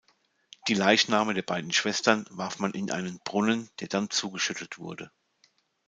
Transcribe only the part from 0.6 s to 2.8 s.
Die Leichname der beiden Schwestern warf man